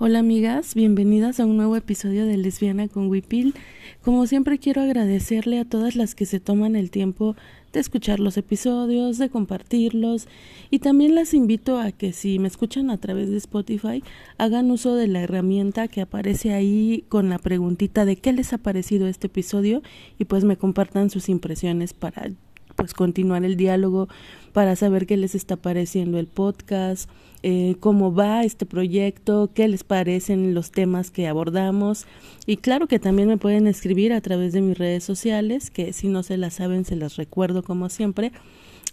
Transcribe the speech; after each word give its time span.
Hola 0.00 0.20
amigas, 0.20 0.76
bienvenidas 0.76 1.40
a 1.40 1.44
un 1.44 1.56
nuevo 1.56 1.74
episodio 1.74 2.24
de 2.24 2.36
Lesbiana 2.36 2.86
con 2.86 3.08
Wipil. 3.08 3.52
Como 4.00 4.28
siempre 4.28 4.60
quiero 4.60 4.80
agradecerle 4.80 5.58
a 5.58 5.64
todas 5.64 5.96
las 5.96 6.14
que 6.14 6.24
se 6.24 6.38
toman 6.38 6.76
el 6.76 6.92
tiempo 6.92 7.34
de 7.72 7.80
escuchar 7.80 8.20
los 8.20 8.36
episodios, 8.36 9.18
de 9.18 9.28
compartirlos 9.28 10.28
y 10.70 10.78
también 10.78 11.16
las 11.16 11.34
invito 11.34 11.80
a 11.80 11.90
que 11.90 12.12
si 12.12 12.38
me 12.38 12.46
escuchan 12.46 12.90
a 12.90 12.98
través 12.98 13.28
de 13.28 13.38
Spotify 13.38 14.04
hagan 14.38 14.70
uso 14.70 14.94
de 14.94 15.08
la 15.08 15.20
herramienta 15.20 15.88
que 15.88 16.00
aparece 16.00 16.54
ahí 16.54 17.04
con 17.08 17.28
la 17.28 17.40
preguntita 17.40 18.04
de 18.04 18.14
qué 18.14 18.32
les 18.32 18.52
ha 18.52 18.58
parecido 18.58 19.08
este 19.08 19.26
episodio 19.26 19.82
y 20.16 20.26
pues 20.26 20.44
me 20.44 20.56
compartan 20.56 21.10
sus 21.10 21.28
impresiones 21.28 21.92
para 21.92 22.30
pues 22.76 22.94
continuar 22.94 23.44
el 23.44 23.56
diálogo 23.56 24.06
para 24.52 24.76
saber 24.76 25.06
qué 25.06 25.16
les 25.16 25.34
está 25.34 25.56
pareciendo 25.56 26.20
el 26.20 26.28
podcast, 26.28 27.10
eh, 27.42 27.76
cómo 27.80 28.12
va 28.12 28.44
este 28.44 28.66
proyecto, 28.66 29.50
qué 29.54 29.68
les 29.68 29.84
parecen 29.84 30.54
los 30.54 30.70
temas 30.70 31.10
que 31.10 31.28
abordamos 31.28 32.06
y 32.46 32.56
claro 32.56 32.88
que 32.88 32.98
también 32.98 33.28
me 33.28 33.36
pueden 33.36 33.66
escribir 33.66 34.12
a 34.12 34.20
través 34.20 34.52
de 34.52 34.60
mis 34.60 34.76
redes 34.76 35.04
sociales 35.04 35.70
que 35.70 35.92
si 35.92 36.08
no 36.08 36.22
se 36.22 36.36
las 36.36 36.54
saben 36.54 36.84
se 36.84 36.96
las 36.96 37.16
recuerdo 37.16 37.62
como 37.62 37.88
siempre. 37.88 38.32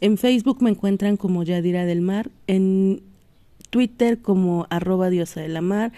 En 0.02 0.18
Facebook 0.18 0.62
me 0.62 0.70
encuentran 0.70 1.18
como 1.18 1.44
Yadira 1.44 1.86
del 1.86 2.02
Mar, 2.02 2.30
en 2.48 3.02
Twitter 3.68 4.20
como 4.22 4.68
arroba 4.70 5.10
diosa 5.10 5.42
de 5.42 5.48
la 5.48 5.62
mar, 5.62 5.92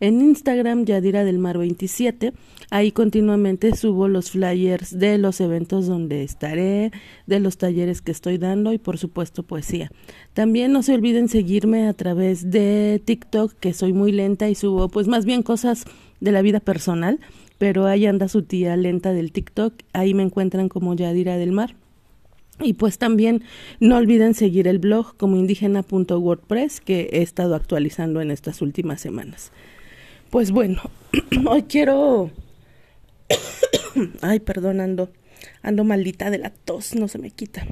en 0.00 0.20
Instagram 0.20 0.84
Yadira 0.84 1.24
del 1.24 1.38
Mar 1.38 1.58
27. 1.58 2.32
Ahí 2.70 2.92
continuamente 2.92 3.74
subo 3.76 4.08
los 4.08 4.30
flyers 4.30 4.98
de 4.98 5.18
los 5.18 5.40
eventos 5.40 5.86
donde 5.86 6.22
estaré, 6.22 6.92
de 7.26 7.40
los 7.40 7.58
talleres 7.58 8.02
que 8.02 8.12
estoy 8.12 8.38
dando 8.38 8.72
y 8.72 8.78
por 8.78 8.98
supuesto 8.98 9.42
poesía. 9.42 9.90
También 10.32 10.72
no 10.72 10.82
se 10.82 10.94
olviden 10.94 11.28
seguirme 11.28 11.88
a 11.88 11.94
través 11.94 12.50
de 12.50 13.00
TikTok, 13.04 13.52
que 13.54 13.72
soy 13.72 13.92
muy 13.92 14.12
lenta 14.12 14.48
y 14.48 14.54
subo 14.54 14.88
pues 14.88 15.06
más 15.06 15.24
bien 15.24 15.42
cosas 15.42 15.84
de 16.20 16.32
la 16.32 16.42
vida 16.42 16.60
personal, 16.60 17.20
pero 17.58 17.86
ahí 17.86 18.06
anda 18.06 18.28
su 18.28 18.42
tía 18.42 18.76
lenta 18.76 19.12
del 19.12 19.32
TikTok, 19.32 19.74
ahí 19.92 20.14
me 20.14 20.22
encuentran 20.22 20.68
como 20.68 20.94
Yadira 20.94 21.36
del 21.36 21.52
Mar. 21.52 21.76
Y 22.60 22.74
pues 22.74 22.98
también 22.98 23.42
no 23.80 23.96
olviden 23.96 24.34
seguir 24.34 24.68
el 24.68 24.78
blog 24.78 25.16
como 25.16 25.36
indígena.wordpress 25.36 26.80
que 26.80 27.08
he 27.12 27.22
estado 27.22 27.54
actualizando 27.54 28.20
en 28.20 28.30
estas 28.30 28.62
últimas 28.62 29.00
semanas. 29.00 29.50
Pues 30.30 30.50
bueno, 30.50 30.82
hoy 31.46 31.62
quiero... 31.64 32.30
Ay, 34.20 34.40
perdón, 34.40 34.80
ando, 34.80 35.10
ando 35.62 35.84
maldita 35.84 36.30
de 36.30 36.38
la 36.38 36.50
tos, 36.50 36.94
no 36.94 37.08
se 37.08 37.18
me 37.18 37.30
quita. 37.30 37.66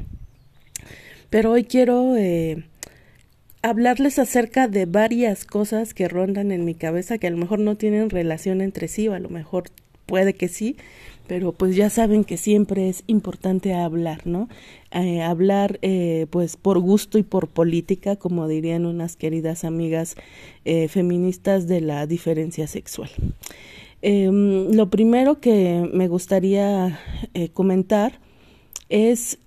Pero 1.31 1.53
hoy 1.53 1.65
quiero 1.65 2.17
eh, 2.17 2.65
hablarles 3.63 4.19
acerca 4.19 4.69
de 4.69 4.87
varias 4.87 5.45
cosas 5.45 5.95
que 5.95 6.09
rondan 6.09 6.53
en 6.53 6.65
mi 6.65 6.75
cabeza 6.75 7.19
que 7.19 7.29
a 7.29 7.31
lo 7.31 7.37
mejor 7.37 7.61
no 7.61 7.77
tienen 7.77 8.11
relación 8.11 8.61
entre 8.61 8.89
sí 8.89 9.09
o 9.09 9.15
a 9.15 9.21
lo 9.21 9.29
mejor 9.29 9.71
puede 10.07 10.35
que 10.35 10.49
sí, 10.49 10.77
pero 11.33 11.53
pues 11.53 11.75
ya 11.75 11.89
saben 11.89 12.25
que 12.25 12.37
siempre 12.37 12.91
es 12.91 13.05
importante 13.07 13.73
hablar, 13.73 14.27
¿no? 14.27 14.51
Eh, 14.91 15.23
hablar 15.23 15.79
eh, 15.81 16.27
pues 16.29 16.59
por 16.59 16.79
gusto 16.79 17.17
y 17.17 17.23
por 17.23 17.49
política, 17.49 18.17
como 18.17 18.47
dirían 18.49 18.85
unas 18.85 19.17
queridas 19.17 19.65
amigas 19.65 20.15
eh, 20.67 20.89
feministas 20.89 21.67
de 21.67 21.81
la 21.81 22.07
diferencia 22.07 22.67
sexual. 22.67 23.09
Em, 24.03 24.73
lo 24.73 24.91
primero 24.91 25.41
que 25.41 25.89
me 25.95 26.07
gustaría 26.07 27.01
comentar 27.55 28.21
es 28.91 29.39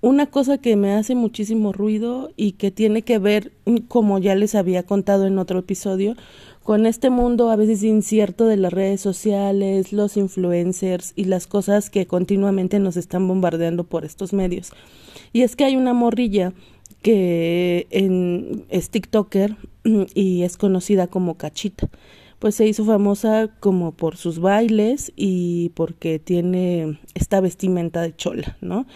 una 0.00 0.26
cosa 0.26 0.56
que 0.56 0.76
me 0.76 0.94
hace 0.94 1.14
muchísimo 1.14 1.74
ruido 1.74 2.30
y 2.36 2.52
que 2.52 2.70
tiene 2.70 3.02
que 3.02 3.18
ver, 3.18 3.52
como 3.88 4.18
ya 4.18 4.34
les 4.34 4.54
había 4.54 4.84
contado 4.84 5.26
en 5.26 5.38
otro 5.38 5.58
episodio, 5.58 6.16
con 6.68 6.84
este 6.84 7.08
mundo 7.08 7.50
a 7.50 7.56
veces 7.56 7.82
incierto 7.82 8.44
de 8.44 8.58
las 8.58 8.70
redes 8.70 9.00
sociales, 9.00 9.90
los 9.90 10.18
influencers 10.18 11.14
y 11.16 11.24
las 11.24 11.46
cosas 11.46 11.88
que 11.88 12.06
continuamente 12.06 12.78
nos 12.78 12.98
están 12.98 13.26
bombardeando 13.26 13.84
por 13.84 14.04
estos 14.04 14.34
medios. 14.34 14.72
Y 15.32 15.44
es 15.44 15.56
que 15.56 15.64
hay 15.64 15.76
una 15.76 15.94
morrilla 15.94 16.52
que 17.00 17.86
es 18.68 18.90
TikToker 18.90 19.56
y 20.14 20.42
es 20.42 20.58
conocida 20.58 21.06
como 21.06 21.38
Cachita. 21.38 21.88
Pues 22.38 22.56
se 22.56 22.68
hizo 22.68 22.84
famosa 22.84 23.48
como 23.60 23.92
por 23.92 24.18
sus 24.18 24.38
bailes 24.38 25.10
y 25.16 25.70
porque 25.70 26.18
tiene 26.18 27.00
esta 27.14 27.40
vestimenta 27.40 28.02
de 28.02 28.14
chola, 28.14 28.58
¿no? 28.60 28.86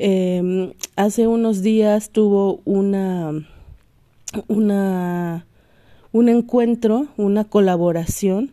Em, 0.00 0.72
hace 0.96 1.28
unos 1.28 1.62
días 1.62 2.10
tuvo 2.10 2.62
una 2.64 3.46
una 4.48 5.46
un 6.12 6.28
encuentro, 6.28 7.08
una 7.16 7.44
colaboración 7.44 8.52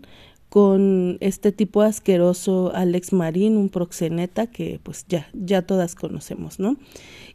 con 0.50 1.18
este 1.20 1.52
tipo 1.52 1.84
asqueroso 1.84 2.72
Alex 2.74 3.14
Marín, 3.14 3.56
un 3.56 3.70
proxeneta 3.70 4.48
que 4.48 4.80
pues 4.82 5.06
ya, 5.08 5.30
ya 5.34 5.62
todas 5.62 5.94
conocemos, 5.94 6.60
¿no? 6.60 6.78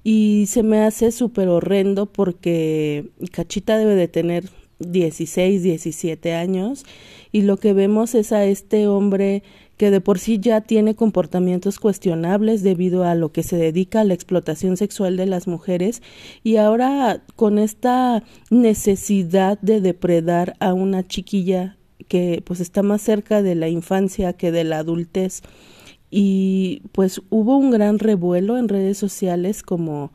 Y 0.02 0.46
se 0.48 0.62
me 0.62 0.80
hace 0.80 1.12
súper 1.12 1.48
horrendo 1.48 2.06
porque 2.06 3.10
Cachita 3.30 3.78
debe 3.78 3.94
de 3.94 4.08
tener 4.08 4.50
16, 4.80 5.62
17 5.62 6.34
años 6.34 6.84
y 7.30 7.42
lo 7.42 7.56
que 7.56 7.72
vemos 7.72 8.14
es 8.14 8.32
a 8.32 8.44
este 8.44 8.88
hombre 8.88 9.44
que 9.76 9.90
de 9.90 10.00
por 10.00 10.18
sí 10.18 10.38
ya 10.38 10.60
tiene 10.60 10.94
comportamientos 10.94 11.78
cuestionables 11.78 12.62
debido 12.62 13.04
a 13.04 13.14
lo 13.14 13.32
que 13.32 13.42
se 13.42 13.56
dedica 13.56 14.00
a 14.00 14.04
la 14.04 14.14
explotación 14.14 14.76
sexual 14.76 15.16
de 15.16 15.26
las 15.26 15.46
mujeres 15.46 16.02
y 16.42 16.56
ahora 16.56 17.22
con 17.36 17.58
esta 17.58 18.22
necesidad 18.50 19.58
de 19.60 19.80
depredar 19.80 20.54
a 20.60 20.72
una 20.74 21.02
chiquilla 21.02 21.76
que 22.08 22.42
pues 22.44 22.60
está 22.60 22.82
más 22.82 23.02
cerca 23.02 23.42
de 23.42 23.54
la 23.54 23.68
infancia 23.68 24.34
que 24.34 24.52
de 24.52 24.64
la 24.64 24.78
adultez. 24.78 25.42
Y 26.10 26.82
pues 26.92 27.22
hubo 27.30 27.56
un 27.56 27.70
gran 27.70 27.98
revuelo 27.98 28.56
en 28.56 28.68
redes 28.68 28.98
sociales 28.98 29.62
como 29.62 30.12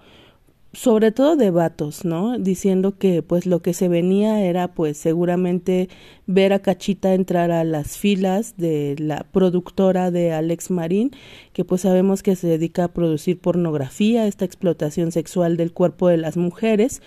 sobre 0.73 1.11
todo 1.11 1.35
de 1.35 1.49
vatos, 1.49 2.05
¿no? 2.05 2.37
Diciendo 2.37 2.97
que 2.97 3.23
pues 3.23 3.45
lo 3.45 3.61
que 3.61 3.73
se 3.73 3.87
venía 3.87 4.43
era 4.43 4.73
pues 4.73 4.97
seguramente 4.97 5.89
ver 6.27 6.53
a 6.53 6.59
Cachita 6.59 7.13
entrar 7.15 7.51
a 7.51 7.63
las 7.63 7.97
filas 7.97 8.55
de 8.57 8.95
la 8.99 9.25
productora 9.31 10.11
de 10.11 10.31
Alex 10.31 10.69
Marín, 10.69 11.11
que 11.53 11.65
pues 11.65 11.81
sabemos 11.81 12.21
que 12.21 12.35
se 12.35 12.47
dedica 12.47 12.85
a 12.85 12.93
producir 12.93 13.39
pornografía, 13.39 14.27
esta 14.27 14.45
explotación 14.45 15.11
sexual 15.11 15.57
del 15.57 15.73
cuerpo 15.73 16.07
de 16.07 16.17
las 16.17 16.37
mujeres. 16.37 17.01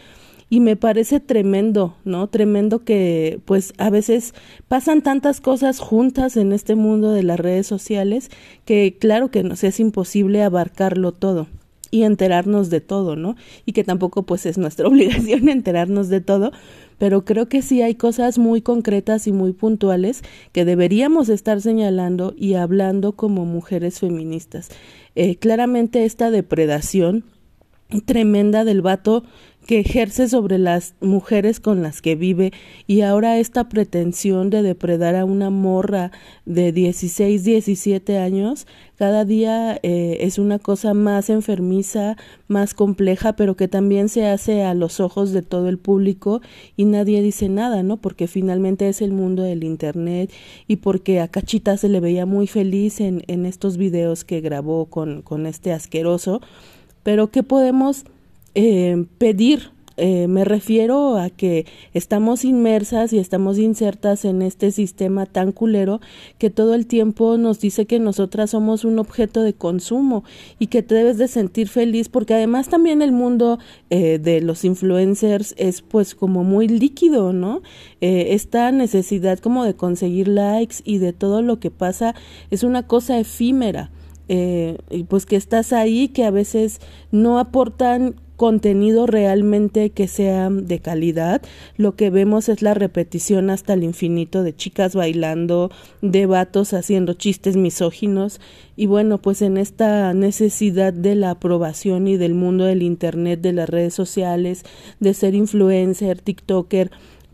Y 0.50 0.60
me 0.60 0.76
parece 0.76 1.18
tremendo, 1.18 1.96
¿no? 2.04 2.28
Tremendo 2.28 2.84
que 2.84 3.40
pues 3.46 3.72
a 3.78 3.88
veces 3.88 4.34
pasan 4.68 5.00
tantas 5.00 5.40
cosas 5.40 5.78
juntas 5.78 6.36
en 6.36 6.52
este 6.52 6.74
mundo 6.74 7.12
de 7.12 7.22
las 7.22 7.40
redes 7.40 7.66
sociales 7.66 8.28
que 8.66 8.98
claro 9.00 9.30
que 9.30 9.44
nos 9.44 9.64
es 9.64 9.80
imposible 9.80 10.42
abarcarlo 10.42 11.12
todo 11.12 11.46
y 11.92 12.02
enterarnos 12.02 12.70
de 12.70 12.80
todo, 12.80 13.14
¿no? 13.14 13.36
Y 13.66 13.72
que 13.72 13.84
tampoco 13.84 14.24
pues 14.24 14.46
es 14.46 14.58
nuestra 14.58 14.88
obligación 14.88 15.48
enterarnos 15.48 16.08
de 16.08 16.20
todo, 16.20 16.50
pero 16.98 17.24
creo 17.24 17.48
que 17.48 17.62
sí 17.62 17.82
hay 17.82 17.94
cosas 17.94 18.38
muy 18.38 18.62
concretas 18.62 19.28
y 19.28 19.32
muy 19.32 19.52
puntuales 19.52 20.22
que 20.50 20.64
deberíamos 20.64 21.28
estar 21.28 21.60
señalando 21.60 22.34
y 22.36 22.54
hablando 22.54 23.12
como 23.12 23.44
mujeres 23.44 24.00
feministas. 24.00 24.70
Eh, 25.14 25.36
claramente 25.36 26.04
esta 26.04 26.30
depredación 26.30 27.24
tremenda 28.00 28.64
del 28.64 28.82
vato 28.82 29.24
que 29.66 29.78
ejerce 29.78 30.28
sobre 30.28 30.58
las 30.58 30.94
mujeres 31.00 31.60
con 31.60 31.82
las 31.82 32.02
que 32.02 32.16
vive 32.16 32.52
y 32.86 33.02
ahora 33.02 33.38
esta 33.38 33.68
pretensión 33.68 34.50
de 34.50 34.62
depredar 34.62 35.14
a 35.14 35.24
una 35.24 35.50
morra 35.50 36.10
de 36.44 36.72
16, 36.72 37.44
17 37.44 38.18
años, 38.18 38.66
cada 38.96 39.24
día 39.24 39.78
eh, 39.82 40.18
es 40.20 40.38
una 40.38 40.58
cosa 40.58 40.94
más 40.94 41.30
enfermiza, 41.30 42.16
más 42.48 42.74
compleja, 42.74 43.34
pero 43.34 43.56
que 43.56 43.68
también 43.68 44.08
se 44.08 44.26
hace 44.26 44.64
a 44.64 44.74
los 44.74 45.00
ojos 45.00 45.32
de 45.32 45.42
todo 45.42 45.68
el 45.68 45.78
público 45.78 46.40
y 46.76 46.84
nadie 46.84 47.22
dice 47.22 47.48
nada, 47.48 47.82
¿no? 47.82 47.98
Porque 47.98 48.26
finalmente 48.26 48.88
es 48.88 49.00
el 49.00 49.12
mundo 49.12 49.42
del 49.42 49.64
Internet 49.64 50.32
y 50.66 50.76
porque 50.76 51.20
a 51.20 51.28
Cachita 51.28 51.76
se 51.76 51.88
le 51.88 52.00
veía 52.00 52.26
muy 52.26 52.46
feliz 52.46 53.00
en, 53.00 53.22
en 53.28 53.46
estos 53.46 53.76
videos 53.76 54.24
que 54.24 54.40
grabó 54.40 54.86
con, 54.86 55.22
con 55.22 55.46
este 55.46 55.72
asqueroso, 55.72 56.40
pero 57.02 57.30
¿qué 57.30 57.42
podemos 57.42 58.04
eh, 58.54 59.06
pedir 59.18 59.72
eh, 59.96 60.26
me 60.26 60.44
refiero 60.44 61.18
a 61.18 61.28
que 61.28 61.66
estamos 61.92 62.44
inmersas 62.44 63.12
y 63.12 63.18
estamos 63.18 63.58
insertas 63.58 64.24
en 64.24 64.42
este 64.42 64.70
sistema 64.70 65.26
tan 65.26 65.52
culero 65.52 66.00
que 66.38 66.50
todo 66.50 66.74
el 66.74 66.86
tiempo 66.86 67.36
nos 67.36 67.60
dice 67.60 67.86
que 67.86 67.98
nosotras 67.98 68.50
somos 68.50 68.84
un 68.84 68.98
objeto 68.98 69.42
de 69.42 69.52
consumo 69.52 70.24
y 70.58 70.68
que 70.68 70.82
te 70.82 70.94
debes 70.94 71.18
de 71.18 71.28
sentir 71.28 71.68
feliz 71.68 72.08
porque 72.08 72.34
además 72.34 72.68
también 72.68 73.02
el 73.02 73.12
mundo 73.12 73.58
eh, 73.90 74.18
de 74.18 74.40
los 74.40 74.64
influencers 74.64 75.54
es 75.58 75.82
pues 75.82 76.14
como 76.14 76.42
muy 76.42 76.68
líquido, 76.68 77.32
¿no? 77.32 77.62
Eh, 78.00 78.28
esta 78.30 78.72
necesidad 78.72 79.38
como 79.38 79.64
de 79.64 79.74
conseguir 79.74 80.28
likes 80.28 80.76
y 80.84 80.98
de 80.98 81.12
todo 81.12 81.42
lo 81.42 81.60
que 81.60 81.70
pasa 81.70 82.14
es 82.50 82.62
una 82.62 82.86
cosa 82.86 83.18
efímera. 83.18 83.90
Pues 85.08 85.26
que 85.26 85.36
estás 85.36 85.72
ahí 85.72 86.08
que 86.08 86.24
a 86.24 86.30
veces 86.30 86.80
no 87.10 87.38
aportan 87.38 88.14
contenido 88.36 89.06
realmente 89.06 89.90
que 89.90 90.08
sea 90.08 90.50
de 90.50 90.80
calidad. 90.80 91.42
Lo 91.76 91.94
que 91.94 92.10
vemos 92.10 92.48
es 92.48 92.60
la 92.60 92.74
repetición 92.74 93.50
hasta 93.50 93.74
el 93.74 93.84
infinito 93.84 94.42
de 94.42 94.56
chicas 94.56 94.96
bailando, 94.96 95.70
de 96.00 96.26
vatos 96.26 96.72
haciendo 96.72 97.12
chistes 97.12 97.56
misóginos 97.56 98.40
y 98.74 98.86
bueno, 98.86 99.18
pues 99.18 99.42
en 99.42 99.58
esta 99.58 100.12
necesidad 100.12 100.92
de 100.92 101.14
la 101.14 101.30
aprobación 101.30 102.08
y 102.08 102.16
del 102.16 102.34
mundo 102.34 102.64
del 102.64 102.82
internet, 102.82 103.40
de 103.40 103.52
las 103.52 103.68
redes 103.68 103.94
sociales, 103.94 104.64
de 104.98 105.14
ser 105.14 105.36
influencer, 105.36 106.20
TikToker, 106.20 106.90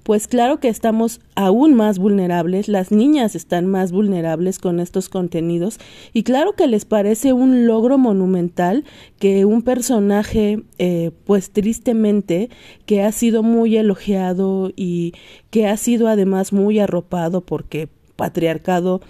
pues 0.09 0.27
claro 0.27 0.59
que 0.59 0.69
estamos 0.69 1.21
aún 1.35 1.75
más 1.75 1.99
vulnerables, 1.99 2.67
las 2.67 2.91
niñas 2.91 3.35
están 3.35 3.67
más 3.67 3.93
vulnerables 3.93 4.59
con 4.59 4.81
estos 4.81 5.11
contenidos 5.11 5.79
y 6.15 6.23
claro 6.23 6.55
que 6.55 6.67
les 6.67 6.87
parece 6.87 7.35
un 7.35 7.67
logro 7.67 7.99
monumental 7.99 8.87
que 9.19 9.45
un 9.45 9.61
personaje, 9.61 10.63
eh, 10.79 11.11
pues 11.27 11.51
tristemente, 11.51 12.49
que 12.87 13.03
ha 13.03 13.13
sido 13.13 13.43
muy 13.43 13.77
elogiado 13.77 14.73
y 14.75 15.13
que 15.51 15.67
ha 15.67 15.77
sido 15.77 16.09
además 16.09 16.55
muy 16.55 16.79
arropado 16.79 17.43
porque 17.43 17.91
patriarcado 18.17 19.03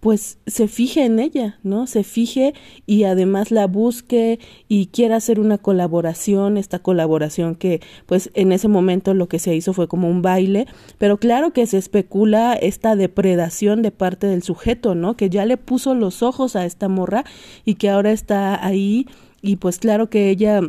pues 0.00 0.38
se 0.46 0.68
fije 0.68 1.04
en 1.04 1.18
ella, 1.18 1.58
¿no? 1.62 1.86
Se 1.86 2.04
fije 2.04 2.52
y 2.84 3.04
además 3.04 3.50
la 3.50 3.66
busque 3.66 4.38
y 4.68 4.88
quiera 4.88 5.16
hacer 5.16 5.40
una 5.40 5.56
colaboración, 5.56 6.58
esta 6.58 6.78
colaboración 6.78 7.54
que 7.54 7.80
pues 8.04 8.30
en 8.34 8.52
ese 8.52 8.68
momento 8.68 9.14
lo 9.14 9.28
que 9.28 9.38
se 9.38 9.54
hizo 9.54 9.72
fue 9.72 9.88
como 9.88 10.10
un 10.10 10.20
baile, 10.20 10.66
pero 10.98 11.16
claro 11.16 11.54
que 11.54 11.66
se 11.66 11.78
especula 11.78 12.52
esta 12.52 12.96
depredación 12.96 13.80
de 13.80 13.92
parte 13.92 14.26
del 14.26 14.42
sujeto, 14.42 14.94
¿no? 14.94 15.16
Que 15.16 15.30
ya 15.30 15.46
le 15.46 15.56
puso 15.56 15.94
los 15.94 16.22
ojos 16.22 16.54
a 16.54 16.66
esta 16.66 16.88
morra 16.88 17.24
y 17.64 17.76
que 17.76 17.88
ahora 17.88 18.12
está 18.12 18.62
ahí 18.62 19.06
y 19.40 19.56
pues 19.56 19.78
claro 19.78 20.10
que 20.10 20.28
ella 20.28 20.60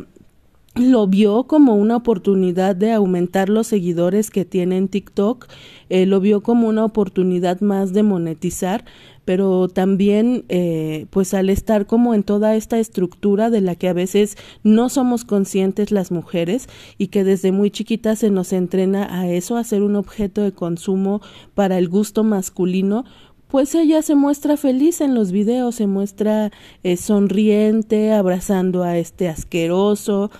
lo 0.76 1.06
vio 1.06 1.44
como 1.44 1.74
una 1.74 1.96
oportunidad 1.96 2.76
de 2.76 2.92
aumentar 2.92 3.48
los 3.48 3.66
seguidores 3.66 4.30
que 4.30 4.44
tiene 4.44 4.76
en 4.76 4.88
TikTok, 4.88 5.46
eh, 5.88 6.06
lo 6.06 6.20
vio 6.20 6.42
como 6.42 6.68
una 6.68 6.84
oportunidad 6.84 7.60
más 7.60 7.92
de 7.92 8.02
monetizar, 8.02 8.84
pero 9.24 9.68
también 9.68 10.44
eh, 10.48 11.06
pues 11.10 11.34
al 11.34 11.50
estar 11.50 11.86
como 11.86 12.14
en 12.14 12.22
toda 12.22 12.54
esta 12.54 12.78
estructura 12.78 13.50
de 13.50 13.60
la 13.60 13.74
que 13.74 13.88
a 13.88 13.92
veces 13.92 14.36
no 14.62 14.88
somos 14.88 15.24
conscientes 15.24 15.90
las 15.90 16.12
mujeres 16.12 16.68
y 16.98 17.08
que 17.08 17.24
desde 17.24 17.52
muy 17.52 17.70
chiquitas 17.70 18.20
se 18.20 18.30
nos 18.30 18.52
entrena 18.52 19.20
a 19.20 19.28
eso, 19.28 19.56
a 19.56 19.64
ser 19.64 19.82
un 19.82 19.96
objeto 19.96 20.42
de 20.42 20.52
consumo 20.52 21.22
para 21.54 21.78
el 21.78 21.88
gusto 21.88 22.22
masculino, 22.22 23.04
pues 23.48 23.74
ella 23.74 24.02
se 24.02 24.14
muestra 24.14 24.56
feliz 24.56 25.00
en 25.00 25.14
los 25.14 25.32
videos, 25.32 25.76
se 25.76 25.86
muestra 25.86 26.50
eh, 26.82 26.96
sonriente, 26.96 28.12
abrazando 28.12 28.82
a 28.82 28.98
este 28.98 29.28
asqueroso. 29.28 30.30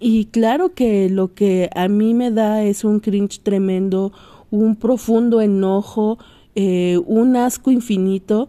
Y 0.00 0.24
claro 0.26 0.72
que 0.72 1.10
lo 1.10 1.34
que 1.34 1.68
a 1.74 1.86
mí 1.86 2.14
me 2.14 2.30
da 2.30 2.62
es 2.64 2.84
un 2.84 3.00
cringe 3.00 3.40
tremendo, 3.42 4.12
un 4.50 4.74
profundo 4.74 5.42
enojo, 5.42 6.18
eh, 6.54 6.98
un 7.06 7.36
asco 7.36 7.70
infinito 7.70 8.48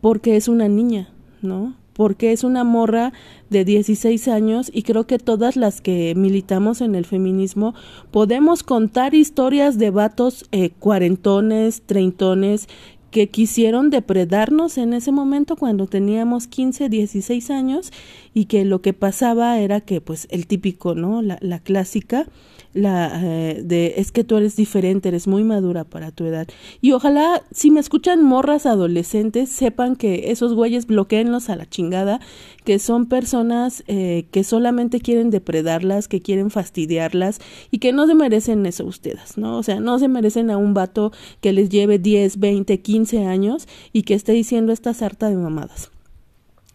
porque 0.00 0.36
es 0.36 0.46
una 0.46 0.68
niña, 0.68 1.12
¿no? 1.42 1.74
Porque 1.92 2.32
es 2.32 2.44
una 2.44 2.62
morra 2.62 3.12
de 3.50 3.64
16 3.64 4.28
años 4.28 4.70
y 4.72 4.84
creo 4.84 5.06
que 5.06 5.18
todas 5.18 5.56
las 5.56 5.80
que 5.80 6.14
militamos 6.14 6.80
en 6.80 6.94
el 6.94 7.04
feminismo 7.04 7.74
podemos 8.12 8.62
contar 8.62 9.14
historias 9.14 9.78
de 9.78 9.90
vatos 9.90 10.46
eh, 10.52 10.70
cuarentones, 10.70 11.82
treintones 11.82 12.68
que 13.12 13.28
quisieron 13.28 13.90
depredarnos 13.90 14.78
en 14.78 14.94
ese 14.94 15.12
momento 15.12 15.54
cuando 15.54 15.86
teníamos 15.86 16.48
15, 16.48 16.88
16 16.88 17.50
años 17.50 17.92
y 18.34 18.46
que 18.46 18.64
lo 18.64 18.82
que 18.82 18.94
pasaba 18.94 19.60
era 19.60 19.80
que 19.80 20.00
pues 20.00 20.26
el 20.30 20.48
típico, 20.48 20.96
¿no? 20.96 21.22
La, 21.22 21.38
la 21.40 21.60
clásica 21.60 22.26
la 22.74 23.20
eh, 23.22 23.60
de 23.62 23.94
es 23.98 24.12
que 24.12 24.24
tú 24.24 24.36
eres 24.36 24.56
diferente, 24.56 25.08
eres 25.08 25.26
muy 25.26 25.44
madura 25.44 25.84
para 25.84 26.10
tu 26.10 26.24
edad. 26.24 26.48
Y 26.80 26.92
ojalá 26.92 27.42
si 27.52 27.70
me 27.70 27.80
escuchan 27.80 28.24
morras 28.24 28.66
adolescentes 28.66 29.50
sepan 29.50 29.96
que 29.96 30.30
esos 30.30 30.54
güeyes 30.54 30.86
bloqueenlos 30.86 31.50
a 31.50 31.56
la 31.56 31.68
chingada, 31.68 32.20
que 32.64 32.78
son 32.78 33.06
personas 33.06 33.84
eh, 33.86 34.26
que 34.30 34.44
solamente 34.44 35.00
quieren 35.00 35.30
depredarlas, 35.30 36.08
que 36.08 36.20
quieren 36.20 36.50
fastidiarlas 36.50 37.40
y 37.70 37.78
que 37.78 37.92
no 37.92 38.06
se 38.06 38.14
merecen 38.14 38.66
eso 38.66 38.84
ustedes, 38.84 39.38
¿no? 39.38 39.58
O 39.58 39.62
sea, 39.62 39.80
no 39.80 39.98
se 39.98 40.08
merecen 40.08 40.50
a 40.50 40.56
un 40.56 40.74
vato 40.74 41.12
que 41.40 41.52
les 41.52 41.68
lleve 41.68 41.98
10, 41.98 42.38
20, 42.38 42.80
15 42.80 43.24
años 43.24 43.68
y 43.92 44.02
que 44.02 44.14
esté 44.14 44.32
diciendo 44.32 44.72
esta 44.72 44.94
sarta 44.94 45.28
de 45.28 45.36
mamadas 45.36 45.91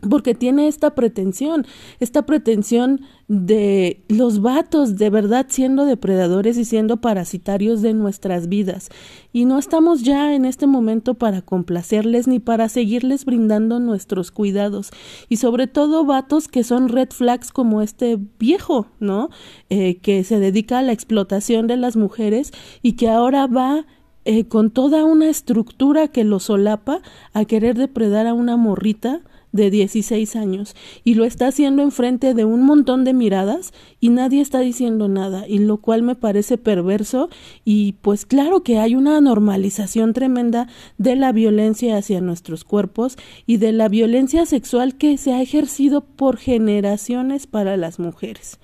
porque 0.02 0.36
tiene 0.36 0.68
esta 0.68 0.94
pretensión, 0.94 1.66
esta 2.00 2.26
pretensión 2.26 3.02
de 3.28 4.04
los 4.08 4.42
vatos 4.42 4.98
de 4.98 5.10
verdad 5.10 5.48
siendo 5.50 5.86
depredadores 5.86 6.58
y 6.58 6.66
siendo 6.66 6.98
parasitarios 6.98 7.82
de 7.82 7.94
nuestras 7.94 8.48
vidas. 8.48 8.90
Y 9.34 9.46
no 9.46 9.58
estamos 9.58 10.04
ya 10.04 10.34
en 10.34 10.46
este 10.46 10.68
momento 10.68 11.16
para 11.16 11.42
complacerles 11.42 12.28
ni 12.28 12.40
para 12.40 12.70
seguirles 12.70 13.26
brindando 13.26 13.80
nuestros 13.80 14.32
cuidados. 14.32 14.92
Y 15.30 15.38
sobre 15.38 15.68
todo 15.68 16.06
vatos 16.06 16.48
que 16.48 16.64
son 16.64 16.90
red 16.90 17.10
flags 17.10 17.52
como 17.52 17.82
este 17.82 18.20
viejo, 18.40 18.88
¿no? 19.00 19.30
Eh, 19.70 19.98
que 19.98 20.24
se 20.24 20.40
dedica 20.40 20.80
a 20.80 20.84
la 20.84 20.94
explotación 20.94 21.68
de 21.68 21.78
las 21.78 21.98
mujeres 21.98 22.52
y 22.82 22.94
que 22.94 23.10
ahora 23.10 23.48
va 23.48 23.86
eh, 24.26 24.46
con 24.46 24.72
toda 24.72 25.06
una 25.06 25.30
estructura 25.30 26.10
que 26.10 26.24
lo 26.24 26.40
solapa 26.40 27.02
a 27.34 27.46
querer 27.46 27.78
depredar 27.78 28.28
a 28.28 28.34
una 28.34 28.58
morrita 28.58 29.22
de 29.57 29.69
16 29.69 30.38
años 30.38 30.75
y 31.04 31.15
lo 31.15 31.25
está 31.25 31.48
haciendo 31.48 31.83
enfrente 31.83 32.33
de 32.33 32.45
un 32.45 32.63
montón 32.63 33.04
de 33.04 33.13
miradas 33.13 33.74
y 34.00 34.07
nadie 34.09 34.39
está 34.39 34.59
diciendo 34.59 35.09
nada 35.09 35.45
y 35.45 35.59
lo 35.59 35.77
cual 35.77 36.04
me 36.04 36.15
parece 36.15 36.57
perverso 36.57 37.30
y 37.65 37.95
pues 38.01 38.25
claro 38.25 38.63
que 38.63 38.77
hay 38.77 38.95
una 38.95 39.19
normalización 39.19 40.13
tremenda 40.13 40.69
de 40.98 41.18
la 41.18 41.33
violencia 41.33 41.98
hacia 41.98 42.21
nuestros 42.21 42.63
cuerpos 42.63 43.18
y 43.45 43.57
de 43.57 43.74
la 43.74 43.89
violencia 43.89 44.45
sexual 44.45 44.95
que 44.95 45.18
se 45.18 45.33
ha 45.33 45.42
ejercido 45.42 46.01
por 46.01 46.38
generaciones 46.38 47.48
para 47.48 47.75
las 47.75 48.00
mujeres. 48.00 48.59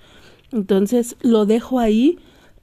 Entonces 0.52 1.16
lo 1.20 1.44
dejo 1.44 1.80
ahí 1.80 2.18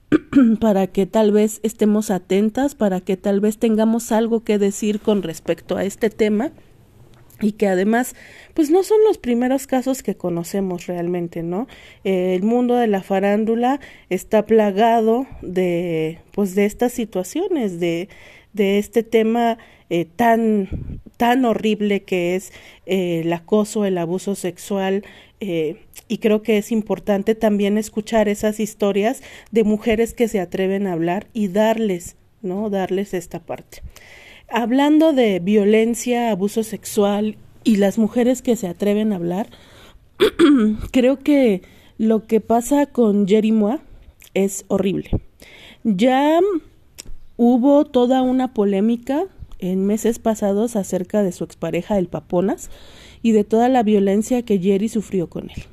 para 0.60 0.88
que 0.88 1.06
tal 1.06 1.32
vez 1.32 1.60
estemos 1.64 2.10
atentas, 2.10 2.76
para 2.76 3.02
que 3.02 3.18
tal 3.18 3.42
vez 3.42 3.58
tengamos 3.58 4.12
algo 4.12 4.44
que 4.44 4.58
decir 4.58 5.00
con 5.02 5.22
respecto 5.22 5.78
a 5.78 5.84
este 5.84 6.10
tema 6.10 6.52
y 7.42 7.54
que 7.54 7.68
además 7.68 8.16
pues 8.54 8.70
no 8.70 8.84
son 8.84 9.00
los 9.06 9.18
primeros 9.18 9.68
casos 9.68 10.04
que 10.04 10.16
conocemos 10.16 10.88
realmente 10.88 11.44
no 11.44 11.68
el 12.04 12.44
mundo 12.44 12.76
de 12.76 12.88
la 12.88 13.04
farándula 13.04 13.80
está 14.10 14.46
plagado 14.46 15.26
de 15.42 16.20
pues 16.32 16.56
de 16.56 16.66
estas 16.66 16.94
situaciones 16.94 17.80
de 17.80 18.10
de 18.54 18.78
este 18.78 19.04
tema 19.04 19.58
eh, 19.90 20.06
tan 20.06 21.00
tan 21.18 21.46
horrible 21.46 22.04
que 22.04 22.36
es 22.36 22.52
eh, 22.86 23.22
el 23.24 23.34
acoso 23.34 23.86
el 23.86 23.98
abuso 23.98 24.36
sexual 24.36 25.04
eh, 25.40 25.78
y 26.08 26.18
creo 26.20 26.42
que 26.44 26.58
es 26.58 26.72
importante 26.72 27.36
también 27.36 27.78
escuchar 27.78 28.28
esas 28.28 28.60
historias 28.60 29.22
de 29.52 29.64
mujeres 29.64 30.14
que 30.14 30.28
se 30.28 30.40
atreven 30.40 30.88
a 30.88 30.94
hablar 30.94 31.28
y 31.34 31.48
darles 31.48 32.16
no 32.42 32.70
darles 32.70 33.14
esta 33.14 33.40
parte 33.40 33.82
hablando 34.52 35.14
de 35.14 35.40
violencia, 35.40 36.32
abuso 36.32 36.64
sexual 36.64 37.38
y 37.64 37.78
las 37.78 37.98
mujeres 37.98 38.42
que 38.42 38.56
se 38.56 38.68
atreven 38.68 39.14
a 39.14 39.18
hablar, 39.18 39.50
creo 40.92 41.20
que 41.20 41.62
lo 41.98 42.26
que 42.26 42.42
pasa 42.42 42.86
con 42.86 43.28
Jerry 43.28 43.54
es 44.34 44.66
horrible. 44.68 45.10
Ya 45.84 46.40
hubo 47.38 47.86
toda 47.86 48.22
una 48.22 48.54
polémica 48.54 49.24
en 49.60 49.86
meses 49.86 50.20
pasados 50.20 50.76
acerca 50.76 51.24
de 51.24 51.32
su 51.32 51.44
expareja 51.44 51.98
el 51.98 52.08
Paponas 52.08 52.70
y 53.22 53.32
de 53.32 53.44
toda 53.44 53.70
la 53.70 53.84
violencia 53.84 54.42
que 54.42 54.60
Jerry 54.60 54.90
sufrió 54.90 55.28
con 55.30 55.50
él. 55.50 55.64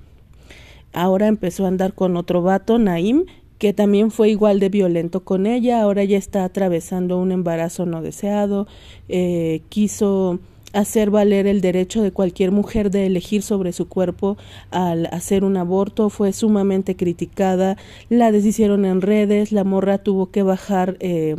Ahora 0.93 1.27
empezó 1.27 1.65
a 1.65 1.69
andar 1.69 1.95
con 1.95 2.17
otro 2.17 2.43
vato, 2.43 2.79
Naim, 2.79 3.27
que 3.59 3.73
también 3.73 4.11
fue 4.11 4.31
igual 4.31 4.61
de 4.61 4.69
violento 4.69 5.21
con 5.21 5.47
ella, 5.47 5.83
ahora 5.83 6.05
ya 6.05 6.17
está 6.17 6.45
atravesando 6.45 7.19
un 7.19 7.33
embarazo 7.33 7.87
no 7.87 8.03
deseado, 8.03 8.67
eh, 9.09 9.63
quiso 9.69 10.39
hacer 10.73 11.11
valer 11.11 11.47
el 11.47 11.61
derecho 11.61 12.03
de 12.03 12.13
cualquier 12.13 12.53
mujer 12.53 12.91
de 12.91 13.07
elegir 13.07 13.43
sobre 13.43 13.73
su 13.73 13.89
cuerpo 13.89 14.37
al 14.71 15.07
hacer 15.07 15.45
un 15.45 15.57
aborto 15.57 16.11
fue 16.11 16.33
sumamente 16.33 16.95
criticada, 16.97 17.77
la 18.09 18.33
deshicieron 18.33 18.85
en 18.85 19.01
redes, 19.01 19.51
la 19.53 19.65
morra 19.65 19.99
tuvo 19.99 20.31
que 20.31 20.43
bajar, 20.43 20.97
eh, 21.01 21.37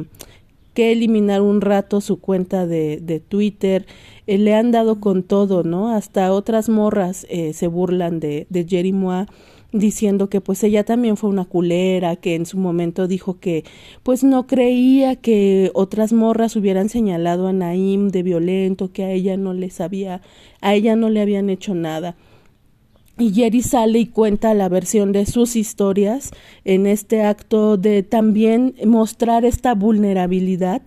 que 0.73 0.91
eliminar 0.91 1.41
un 1.41 1.61
rato 1.61 2.01
su 2.01 2.19
cuenta 2.19 2.65
de, 2.65 2.99
de 3.01 3.19
Twitter, 3.19 3.85
eh, 4.27 4.37
le 4.37 4.55
han 4.55 4.71
dado 4.71 4.99
con 4.99 5.23
todo, 5.23 5.63
¿no? 5.63 5.93
Hasta 5.95 6.31
otras 6.33 6.69
morras 6.69 7.25
eh, 7.29 7.53
se 7.53 7.67
burlan 7.67 8.19
de, 8.19 8.47
de 8.49 8.65
Jerry 8.67 8.93
diciendo 9.71 10.29
que 10.29 10.41
pues 10.41 10.63
ella 10.63 10.83
también 10.83 11.17
fue 11.17 11.29
una 11.29 11.45
culera, 11.45 12.15
que 12.15 12.35
en 12.35 12.45
su 12.45 12.57
momento 12.57 13.07
dijo 13.07 13.39
que 13.39 13.63
pues 14.03 14.23
no 14.23 14.47
creía 14.47 15.15
que 15.15 15.71
otras 15.73 16.11
morras 16.13 16.55
hubieran 16.55 16.89
señalado 16.89 17.47
a 17.47 17.53
Naim 17.53 18.09
de 18.09 18.23
violento, 18.23 18.91
que 18.91 19.03
a 19.03 19.11
ella 19.11 19.37
no 19.37 19.53
les 19.53 19.79
había, 19.81 20.21
a 20.61 20.73
ella 20.73 20.95
no 20.95 21.09
le 21.09 21.21
habían 21.21 21.49
hecho 21.49 21.75
nada. 21.75 22.15
y 23.17 23.33
Jerry 23.33 23.61
sale 23.61 23.99
y 23.99 24.05
cuenta 24.07 24.53
la 24.53 24.69
versión 24.69 25.11
de 25.11 25.25
sus 25.25 25.57
historias 25.57 26.31
en 26.63 26.87
este 26.87 27.21
acto 27.23 27.75
de 27.77 28.01
también 28.01 28.75
mostrar 28.85 29.43
esta 29.43 29.75
vulnerabilidad 29.75 30.81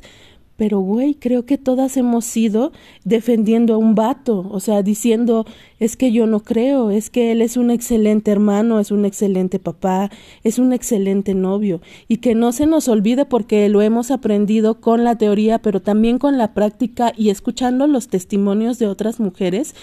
pero, 0.63 0.79
güey, 0.79 1.17
creo 1.17 1.45
que 1.45 1.59
todas 1.59 1.97
hemos 1.97 2.37
ido 2.37 2.71
defendiendo 3.03 3.75
a 3.75 3.79
un 3.79 3.97
vato, 3.97 4.49
o 4.49 4.61
sea, 4.61 4.85
diciendo, 4.85 5.45
es 5.81 5.97
que 5.97 6.13
yo 6.13 6.29
no 6.29 6.39
creo, 6.39 6.93
es 6.93 7.11
que 7.11 7.33
él 7.33 7.43
es 7.43 7.57
un 7.57 7.73
excelente 7.73 8.31
hermano, 8.31 8.79
es 8.79 8.93
un 8.93 9.05
excelente 9.05 9.59
papá, 9.59 10.09
es 10.45 10.61
un 10.61 10.73
excelente 10.73 11.35
novio, 11.35 11.81
y 12.07 12.19
que 12.19 12.37
no 12.37 12.53
se 12.53 12.67
nos 12.67 12.87
olvide 12.87 13.25
porque 13.25 13.69
lo 13.69 13.83
hemos 13.83 14.13
aprendido 14.13 14.81
con 14.81 15.03
la 15.03 15.19
teoría, 15.19 15.59
pero 15.59 15.83
también 15.83 16.21
con 16.21 16.39
la 16.39 16.55
práctica 16.55 17.13
y 17.17 17.31
escuchando 17.31 17.89
los 17.89 18.07
testimonios 18.07 18.79
de 18.79 18.87
otras 18.87 19.19
mujeres, 19.19 19.75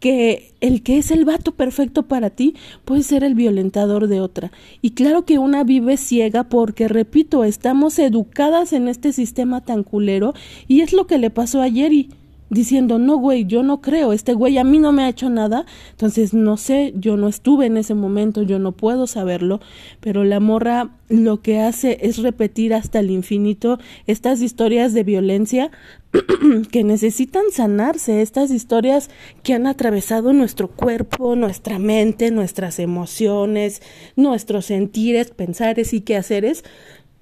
que 0.00 0.54
el 0.60 0.82
que 0.82 0.98
es 0.98 1.10
el 1.10 1.24
vato 1.24 1.52
perfecto 1.52 2.04
para 2.04 2.30
ti 2.30 2.54
puede 2.84 3.02
ser 3.02 3.24
el 3.24 3.34
violentador 3.34 4.08
de 4.08 4.20
otra. 4.20 4.52
Y 4.80 4.90
claro 4.90 5.24
que 5.24 5.38
una 5.38 5.64
vive 5.64 5.96
ciega 5.96 6.44
porque, 6.44 6.88
repito, 6.88 7.44
estamos 7.44 7.98
educadas 7.98 8.72
en 8.72 8.88
este 8.88 9.12
sistema 9.12 9.64
tan 9.64 9.82
culero 9.82 10.34
y 10.66 10.80
es 10.82 10.92
lo 10.92 11.06
que 11.06 11.18
le 11.18 11.30
pasó 11.30 11.62
a 11.62 11.70
Jerry 11.70 12.10
diciendo, 12.50 12.98
no, 12.98 13.16
güey, 13.16 13.44
yo 13.44 13.62
no 13.62 13.80
creo, 13.80 14.12
este 14.12 14.34
güey 14.34 14.58
a 14.58 14.64
mí 14.64 14.78
no 14.78 14.92
me 14.92 15.04
ha 15.04 15.08
hecho 15.08 15.30
nada, 15.30 15.66
entonces 15.90 16.34
no 16.34 16.56
sé, 16.56 16.92
yo 16.96 17.16
no 17.16 17.28
estuve 17.28 17.66
en 17.66 17.76
ese 17.76 17.94
momento, 17.94 18.42
yo 18.42 18.58
no 18.58 18.72
puedo 18.72 19.06
saberlo, 19.06 19.60
pero 20.00 20.24
la 20.24 20.40
morra 20.40 20.90
lo 21.08 21.40
que 21.40 21.60
hace 21.60 21.98
es 22.02 22.18
repetir 22.18 22.74
hasta 22.74 23.00
el 23.00 23.10
infinito 23.10 23.78
estas 24.06 24.42
historias 24.42 24.92
de 24.92 25.04
violencia 25.04 25.70
que 26.70 26.84
necesitan 26.84 27.44
sanarse, 27.52 28.22
estas 28.22 28.50
historias 28.50 29.10
que 29.42 29.54
han 29.54 29.66
atravesado 29.66 30.32
nuestro 30.32 30.68
cuerpo, 30.68 31.36
nuestra 31.36 31.78
mente, 31.78 32.30
nuestras 32.30 32.78
emociones, 32.78 33.82
nuestros 34.16 34.66
sentires, 34.66 35.30
pensares 35.30 35.92
y 35.92 36.00
quehaceres, 36.00 36.64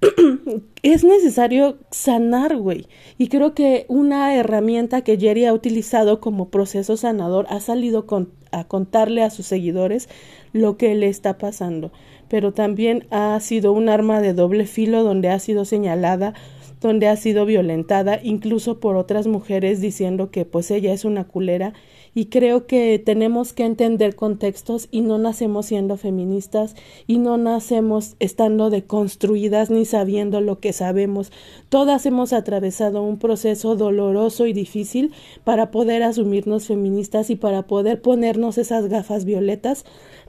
es 0.82 1.04
necesario 1.04 1.78
sanar, 1.90 2.56
güey. 2.56 2.86
Y 3.18 3.28
creo 3.28 3.54
que 3.54 3.86
una 3.88 4.34
herramienta 4.34 5.02
que 5.02 5.18
Jerry 5.18 5.46
ha 5.46 5.52
utilizado 5.52 6.20
como 6.20 6.50
proceso 6.50 6.96
sanador 6.96 7.46
ha 7.48 7.60
salido 7.60 8.06
con, 8.06 8.30
a 8.52 8.64
contarle 8.64 9.22
a 9.22 9.30
sus 9.30 9.46
seguidores 9.46 10.08
lo 10.52 10.76
que 10.76 10.94
le 10.94 11.08
está 11.08 11.38
pasando. 11.38 11.92
Pero 12.28 12.52
también 12.52 13.06
ha 13.10 13.38
sido 13.40 13.72
un 13.72 13.88
arma 13.88 14.20
de 14.20 14.34
doble 14.34 14.66
filo 14.66 15.02
donde 15.02 15.30
ha 15.30 15.38
sido 15.38 15.64
señalada 15.64 16.34
donde 16.80 17.08
ha 17.08 17.16
sido 17.16 17.46
violentada 17.46 18.20
incluso 18.22 18.80
por 18.80 18.96
otras 18.96 19.26
mujeres 19.26 19.80
diciendo 19.80 20.30
que 20.30 20.44
pues 20.44 20.70
ella 20.70 20.92
es 20.92 21.04
una 21.04 21.24
culera 21.24 21.72
y 22.16 22.26
creo 22.26 22.66
que 22.66 22.98
tenemos 22.98 23.52
que 23.52 23.66
entender 23.66 24.16
contextos 24.16 24.88
y 24.90 25.02
no 25.02 25.18
nacemos 25.18 25.66
siendo 25.66 25.98
feministas 25.98 26.74
y 27.06 27.18
no 27.18 27.36
nacemos 27.36 28.16
estando 28.20 28.70
deconstruidas 28.70 29.68
ni 29.68 29.84
sabiendo 29.84 30.40
lo 30.40 30.58
que 30.58 30.72
sabemos. 30.72 31.30
Todas 31.68 32.06
hemos 32.06 32.32
atravesado 32.32 33.02
un 33.02 33.18
proceso 33.18 33.76
doloroso 33.76 34.46
y 34.46 34.54
difícil 34.54 35.12
para 35.44 35.70
poder 35.70 36.02
asumirnos 36.02 36.66
feministas 36.66 37.28
y 37.28 37.36
para 37.36 37.64
poder 37.66 38.00
ponernos 38.00 38.56
esas 38.56 38.88
gafas 38.88 39.26
violetas 39.26 39.84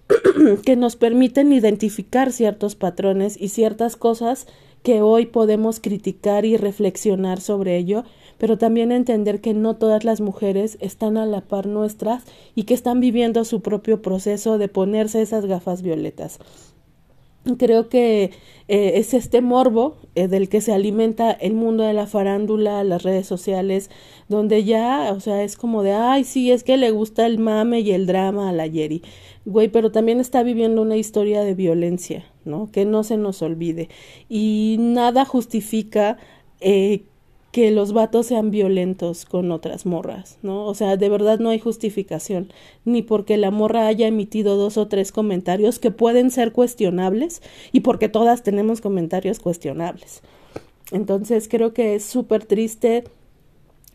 que 0.65 0.75
nos 0.75 0.97
permiten 0.97 1.53
identificar 1.53 2.33
ciertos 2.33 2.75
patrones 2.75 3.39
y 3.39 3.47
ciertas 3.47 3.95
cosas 3.95 4.47
que 4.87 5.01
hoy 5.01 5.25
podemos 5.25 5.81
criticar 5.81 6.45
y 6.45 6.55
reflexionar 6.55 7.41
sobre 7.41 7.75
ello, 7.75 8.05
pero 8.37 8.57
también 8.57 8.93
entender 8.93 9.41
que 9.41 9.53
no 9.53 9.75
todas 9.75 10.05
las 10.05 10.21
mujeres 10.21 10.77
están 10.79 11.17
a 11.17 11.25
la 11.25 11.41
par 11.41 11.67
nuestras 11.67 12.23
y 12.55 12.63
que 12.63 12.73
están 12.73 13.01
viviendo 13.01 13.43
su 13.43 13.59
propio 13.59 14.01
proceso 14.01 14.57
de 14.57 14.69
ponerse 14.69 15.21
esas 15.21 15.45
gafas 15.45 15.81
violetas. 15.81 16.39
Creo 17.57 17.89
que 17.89 18.31
eh, 18.69 18.91
es 18.95 19.13
este 19.13 19.41
morbo 19.41 19.97
eh, 20.15 20.29
del 20.29 20.47
que 20.47 20.61
se 20.61 20.71
alimenta 20.71 21.31
el 21.31 21.53
mundo 21.53 21.83
de 21.83 21.91
la 21.91 22.07
farándula, 22.07 22.81
las 22.85 23.03
redes 23.03 23.27
sociales, 23.27 23.89
donde 24.29 24.63
ya, 24.63 25.11
o 25.13 25.19
sea, 25.19 25.43
es 25.43 25.57
como 25.57 25.83
de, 25.83 25.91
ay, 25.91 26.23
sí, 26.23 26.49
es 26.49 26.63
que 26.63 26.77
le 26.77 26.91
gusta 26.91 27.25
el 27.25 27.39
mame 27.39 27.81
y 27.81 27.91
el 27.91 28.05
drama 28.05 28.47
a 28.47 28.53
la 28.53 28.67
Yeri. 28.67 29.01
Güey, 29.43 29.67
pero 29.67 29.91
también 29.91 30.21
está 30.21 30.43
viviendo 30.43 30.81
una 30.81 30.95
historia 30.95 31.41
de 31.41 31.55
violencia, 31.55 32.23
Que 32.71 32.85
no 32.85 33.03
se 33.03 33.17
nos 33.17 33.41
olvide. 33.41 33.89
Y 34.29 34.77
nada 34.79 35.25
justifica 35.25 36.17
eh, 36.59 37.03
que 37.51 37.71
los 37.71 37.93
vatos 37.93 38.27
sean 38.27 38.51
violentos 38.51 39.25
con 39.25 39.51
otras 39.51 39.85
morras, 39.85 40.37
¿no? 40.43 40.65
O 40.65 40.75
sea, 40.75 40.97
de 40.97 41.09
verdad 41.09 41.39
no 41.39 41.49
hay 41.49 41.59
justificación, 41.59 42.51
ni 42.85 43.01
porque 43.01 43.37
la 43.37 43.51
morra 43.51 43.87
haya 43.87 44.07
emitido 44.07 44.57
dos 44.57 44.77
o 44.77 44.87
tres 44.87 45.11
comentarios 45.11 45.79
que 45.79 45.91
pueden 45.91 46.29
ser 46.29 46.51
cuestionables 46.51 47.41
y 47.71 47.79
porque 47.79 48.09
todas 48.09 48.43
tenemos 48.43 48.81
comentarios 48.81 49.39
cuestionables. 49.39 50.21
Entonces 50.91 51.47
creo 51.49 51.73
que 51.73 51.95
es 51.95 52.05
súper 52.05 52.45
triste 52.45 53.05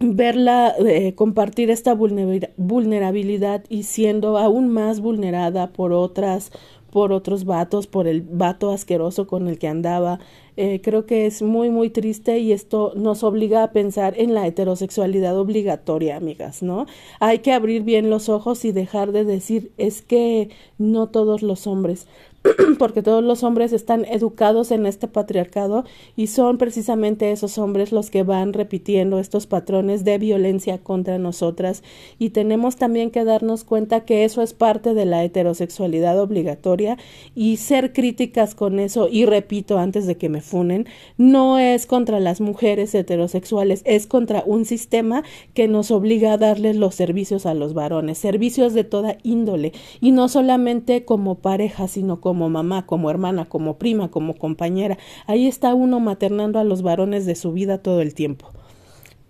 verla 0.00 0.74
eh, 0.84 1.14
compartir 1.14 1.70
esta 1.70 1.94
vulnerabilidad 1.94 3.64
y 3.68 3.84
siendo 3.84 4.38
aún 4.38 4.68
más 4.68 5.00
vulnerada 5.00 5.72
por 5.72 5.92
otras 5.92 6.50
por 6.92 7.10
otros 7.10 7.46
vatos, 7.46 7.86
por 7.86 8.06
el 8.06 8.20
vato 8.20 8.70
asqueroso 8.70 9.26
con 9.26 9.48
el 9.48 9.58
que 9.58 9.66
andaba. 9.66 10.20
Eh, 10.58 10.82
creo 10.82 11.06
que 11.06 11.24
es 11.24 11.40
muy, 11.40 11.70
muy 11.70 11.88
triste 11.88 12.38
y 12.38 12.52
esto 12.52 12.92
nos 12.94 13.24
obliga 13.24 13.62
a 13.62 13.72
pensar 13.72 14.12
en 14.18 14.34
la 14.34 14.46
heterosexualidad 14.46 15.38
obligatoria, 15.38 16.16
amigas, 16.16 16.62
¿no? 16.62 16.84
Hay 17.18 17.38
que 17.38 17.52
abrir 17.52 17.82
bien 17.82 18.10
los 18.10 18.28
ojos 18.28 18.66
y 18.66 18.72
dejar 18.72 19.12
de 19.12 19.24
decir 19.24 19.72
es 19.78 20.02
que 20.02 20.50
no 20.76 21.08
todos 21.08 21.40
los 21.40 21.66
hombres. 21.66 22.06
porque 22.78 23.02
todos 23.02 23.22
los 23.22 23.42
hombres 23.44 23.72
están 23.72 24.04
educados 24.04 24.70
en 24.70 24.86
este 24.86 25.08
patriarcado 25.08 25.84
y 26.16 26.26
son 26.26 26.58
precisamente 26.58 27.30
esos 27.30 27.58
hombres 27.58 27.92
los 27.92 28.10
que 28.10 28.22
van 28.22 28.52
repitiendo 28.52 29.18
estos 29.18 29.46
patrones 29.46 30.04
de 30.04 30.18
violencia 30.18 30.78
contra 30.78 31.18
nosotras. 31.18 31.82
Y 32.18 32.30
tenemos 32.30 32.76
también 32.76 33.10
que 33.10 33.24
darnos 33.24 33.64
cuenta 33.64 34.04
que 34.04 34.24
eso 34.24 34.42
es 34.42 34.54
parte 34.54 34.94
de 34.94 35.04
la 35.04 35.22
heterosexualidad 35.22 36.20
obligatoria 36.20 36.98
y 37.34 37.58
ser 37.58 37.92
críticas 37.92 38.54
con 38.54 38.78
eso 38.78 39.08
y 39.08 39.24
repito 39.24 39.78
antes 39.78 40.06
de 40.06 40.16
que 40.16 40.28
me 40.28 40.40
funen 40.40 40.86
no 41.16 41.58
es 41.58 41.86
contra 41.86 42.20
las 42.20 42.40
mujeres 42.40 42.94
heterosexuales 42.94 43.82
es 43.84 44.06
contra 44.06 44.42
un 44.46 44.64
sistema 44.64 45.22
que 45.54 45.68
nos 45.68 45.90
obliga 45.90 46.32
a 46.32 46.38
darles 46.38 46.76
los 46.76 46.94
servicios 46.94 47.46
a 47.46 47.54
los 47.54 47.74
varones 47.74 48.18
servicios 48.18 48.74
de 48.74 48.84
toda 48.84 49.18
índole 49.22 49.72
y 50.00 50.12
no 50.12 50.28
solamente 50.28 51.04
como 51.04 51.36
pareja 51.36 51.88
sino 51.88 52.20
como 52.20 52.31
como 52.32 52.48
mamá, 52.48 52.86
como 52.86 53.10
hermana, 53.10 53.44
como 53.44 53.76
prima, 53.76 54.10
como 54.10 54.38
compañera. 54.38 54.96
Ahí 55.26 55.46
está 55.46 55.74
uno 55.74 56.00
maternando 56.00 56.58
a 56.58 56.64
los 56.64 56.80
varones 56.80 57.26
de 57.26 57.34
su 57.34 57.52
vida 57.52 57.76
todo 57.76 58.00
el 58.00 58.14
tiempo. 58.14 58.48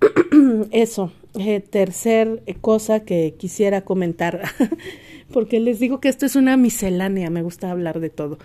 Eso, 0.71 1.11
eh, 1.37 1.59
tercer 1.59 2.44
cosa 2.61 3.00
que 3.00 3.35
quisiera 3.37 3.80
comentar, 3.80 4.42
porque 5.32 5.59
les 5.59 5.80
digo 5.80 5.99
que 5.99 6.11
esto 6.11 6.26
es 6.26 6.37
una 6.37 6.56
miscelánea, 6.56 7.28
me 7.28 7.42
gusta 7.42 7.73
hablar 7.73 7.99
de 7.99 8.09
todo. 8.09 8.38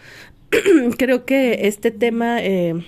Creo 0.98 1.24
que 1.24 1.68
este 1.68 1.92
tema... 1.92 2.44
Eh, 2.44 2.84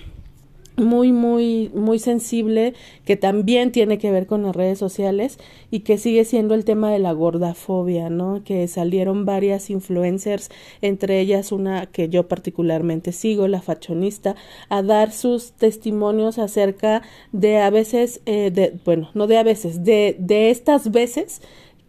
muy, 0.80 1.12
muy, 1.12 1.70
muy 1.74 1.98
sensible 1.98 2.74
que 3.04 3.16
también 3.16 3.72
tiene 3.72 3.98
que 3.98 4.10
ver 4.10 4.26
con 4.26 4.42
las 4.42 4.56
redes 4.56 4.78
sociales 4.78 5.38
y 5.70 5.80
que 5.80 5.98
sigue 5.98 6.24
siendo 6.24 6.54
el 6.54 6.64
tema 6.64 6.90
de 6.90 6.98
la 6.98 7.12
gordafobia, 7.12 8.10
¿no? 8.10 8.42
Que 8.44 8.66
salieron 8.68 9.24
varias 9.24 9.70
influencers, 9.70 10.50
entre 10.82 11.20
ellas 11.20 11.52
una 11.52 11.86
que 11.86 12.08
yo 12.08 12.26
particularmente 12.28 13.12
sigo, 13.12 13.46
la 13.48 13.62
fachonista, 13.62 14.36
a 14.68 14.82
dar 14.82 15.12
sus 15.12 15.52
testimonios 15.52 16.38
acerca 16.38 17.02
de 17.32 17.58
a 17.58 17.70
veces, 17.70 18.20
eh, 18.26 18.50
de, 18.50 18.78
bueno, 18.84 19.10
no 19.14 19.26
de 19.26 19.38
a 19.38 19.42
veces, 19.42 19.84
de, 19.84 20.16
de 20.18 20.50
estas 20.50 20.90
veces 20.90 21.42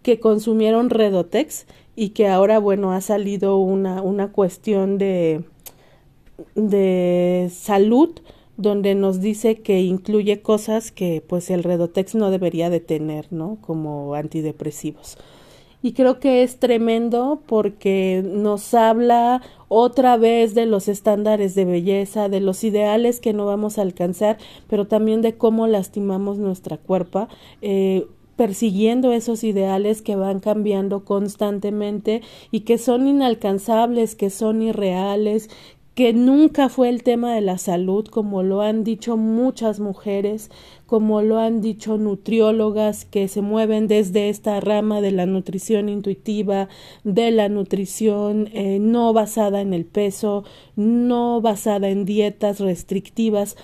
que 0.03 0.19
consumieron 0.19 0.89
Redotex 0.89 1.65
y 1.95 2.09
que 2.09 2.27
ahora, 2.27 2.59
bueno, 2.59 2.93
ha 2.93 3.01
salido 3.01 3.57
una, 3.57 4.01
una 4.01 4.31
cuestión 4.31 4.97
de, 4.97 5.43
de 6.55 7.49
salud 7.53 8.19
donde 8.61 8.95
nos 8.95 9.21
dice 9.21 9.61
que 9.61 9.81
incluye 9.81 10.41
cosas 10.41 10.91
que 10.91 11.23
pues 11.25 11.49
el 11.49 11.63
Redotex 11.63 12.15
no 12.15 12.31
debería 12.31 12.69
de 12.69 12.79
tener, 12.79 13.31
¿no? 13.31 13.57
Como 13.61 14.13
antidepresivos. 14.15 15.17
Y 15.83 15.93
creo 15.93 16.19
que 16.19 16.43
es 16.43 16.59
tremendo 16.59 17.41
porque 17.47 18.21
nos 18.23 18.73
habla 18.75 19.41
otra 19.67 20.15
vez 20.17 20.53
de 20.53 20.67
los 20.67 20.87
estándares 20.87 21.55
de 21.55 21.65
belleza, 21.65 22.29
de 22.29 22.39
los 22.39 22.63
ideales 22.63 23.19
que 23.19 23.33
no 23.33 23.47
vamos 23.47 23.77
a 23.77 23.81
alcanzar, 23.81 24.37
pero 24.67 24.85
también 24.85 25.21
de 25.21 25.35
cómo 25.37 25.65
lastimamos 25.65 26.37
nuestra 26.37 26.77
cuerpo. 26.77 27.27
Eh, 27.61 28.05
persiguiendo 28.35 29.11
esos 29.11 29.43
ideales 29.43 30.01
que 30.01 30.15
van 30.15 30.39
cambiando 30.39 31.05
constantemente 31.05 32.21
y 32.49 32.61
que 32.61 32.77
son 32.77 33.07
inalcanzables, 33.07 34.15
que 34.15 34.29
son 34.29 34.61
irreales, 34.61 35.49
que 35.95 36.13
nunca 36.13 36.69
fue 36.69 36.87
el 36.89 37.03
tema 37.03 37.35
de 37.35 37.41
la 37.41 37.57
salud, 37.57 38.05
como 38.07 38.43
lo 38.43 38.61
han 38.61 38.83
dicho 38.83 39.17
muchas 39.17 39.79
mujeres, 39.81 40.49
como 40.85 41.21
lo 41.21 41.37
han 41.37 41.59
dicho 41.59 41.97
nutriólogas 41.97 43.03
que 43.03 43.27
se 43.27 43.41
mueven 43.41 43.87
desde 43.87 44.29
esta 44.29 44.59
rama 44.61 45.01
de 45.01 45.11
la 45.11 45.25
nutrición 45.25 45.89
intuitiva, 45.89 46.69
de 47.03 47.31
la 47.31 47.49
nutrición 47.49 48.49
eh, 48.53 48.79
no 48.79 49.11
basada 49.11 49.59
en 49.59 49.73
el 49.73 49.85
peso, 49.85 50.45
no 50.77 51.41
basada 51.41 51.89
en 51.89 52.05
dietas 52.05 52.59
restrictivas. 52.59 53.57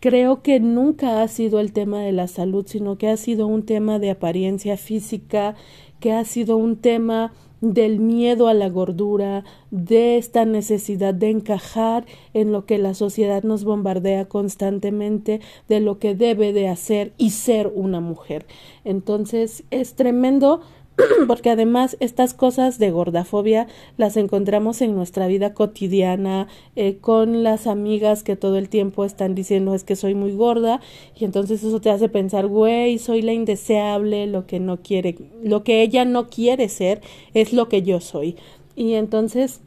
Creo 0.00 0.42
que 0.42 0.60
nunca 0.60 1.22
ha 1.22 1.28
sido 1.28 1.60
el 1.60 1.72
tema 1.72 2.00
de 2.00 2.12
la 2.12 2.26
salud, 2.26 2.66
sino 2.68 2.98
que 2.98 3.08
ha 3.08 3.16
sido 3.16 3.46
un 3.46 3.64
tema 3.64 3.98
de 3.98 4.10
apariencia 4.10 4.76
física, 4.76 5.54
que 6.00 6.12
ha 6.12 6.24
sido 6.24 6.56
un 6.56 6.76
tema 6.76 7.32
del 7.60 8.00
miedo 8.00 8.48
a 8.48 8.54
la 8.54 8.68
gordura, 8.68 9.44
de 9.70 10.16
esta 10.16 10.44
necesidad 10.44 11.14
de 11.14 11.30
encajar 11.30 12.06
en 12.34 12.52
lo 12.52 12.64
que 12.66 12.78
la 12.78 12.94
sociedad 12.94 13.42
nos 13.42 13.64
bombardea 13.64 14.26
constantemente, 14.26 15.40
de 15.68 15.80
lo 15.80 15.98
que 15.98 16.14
debe 16.14 16.52
de 16.52 16.68
hacer 16.68 17.12
y 17.18 17.30
ser 17.30 17.70
una 17.74 18.00
mujer. 18.00 18.46
Entonces 18.84 19.64
es 19.70 19.94
tremendo 19.94 20.60
porque 21.26 21.50
además 21.50 21.96
estas 22.00 22.34
cosas 22.34 22.78
de 22.78 22.90
gordafobia 22.90 23.66
las 23.96 24.16
encontramos 24.16 24.80
en 24.80 24.94
nuestra 24.94 25.26
vida 25.26 25.54
cotidiana, 25.54 26.48
eh, 26.76 26.98
con 27.00 27.42
las 27.42 27.66
amigas 27.66 28.22
que 28.22 28.36
todo 28.36 28.58
el 28.58 28.68
tiempo 28.68 29.04
están 29.04 29.34
diciendo 29.34 29.74
es 29.74 29.84
que 29.84 29.96
soy 29.96 30.14
muy 30.14 30.32
gorda 30.32 30.80
y 31.14 31.24
entonces 31.24 31.62
eso 31.62 31.80
te 31.80 31.90
hace 31.90 32.08
pensar, 32.08 32.46
güey, 32.46 32.98
soy 32.98 33.22
la 33.22 33.32
indeseable, 33.32 34.26
lo 34.26 34.46
que 34.46 34.60
no 34.60 34.82
quiere, 34.82 35.16
lo 35.42 35.64
que 35.64 35.82
ella 35.82 36.04
no 36.04 36.28
quiere 36.28 36.68
ser 36.68 37.00
es 37.34 37.52
lo 37.52 37.68
que 37.68 37.82
yo 37.82 38.00
soy. 38.00 38.36
Y 38.74 38.94
entonces 38.94 39.60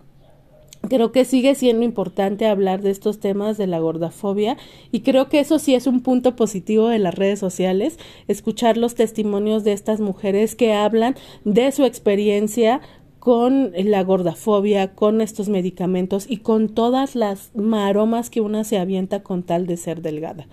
Creo 0.89 1.11
que 1.11 1.25
sigue 1.25 1.53
siendo 1.53 1.85
importante 1.85 2.47
hablar 2.47 2.81
de 2.81 2.89
estos 2.89 3.19
temas 3.19 3.57
de 3.57 3.67
la 3.67 3.79
gordafobia 3.79 4.57
y 4.91 5.01
creo 5.01 5.29
que 5.29 5.39
eso 5.39 5.59
sí 5.59 5.75
es 5.75 5.85
un 5.85 6.01
punto 6.01 6.35
positivo 6.35 6.87
de 6.87 6.97
las 6.97 7.13
redes 7.13 7.39
sociales, 7.39 7.99
escuchar 8.27 8.77
los 8.77 8.95
testimonios 8.95 9.63
de 9.63 9.73
estas 9.73 9.99
mujeres 9.99 10.55
que 10.55 10.73
hablan 10.73 11.15
de 11.45 11.71
su 11.71 11.85
experiencia 11.85 12.81
con 13.19 13.71
la 13.75 14.03
gordafobia, 14.03 14.95
con 14.95 15.21
estos 15.21 15.47
medicamentos 15.47 16.25
y 16.27 16.37
con 16.37 16.69
todas 16.69 17.15
las 17.15 17.51
maromas 17.55 18.31
que 18.31 18.41
una 18.41 18.63
se 18.63 18.79
avienta 18.79 19.21
con 19.21 19.43
tal 19.43 19.67
de 19.67 19.77
ser 19.77 20.01
delgada. 20.01 20.47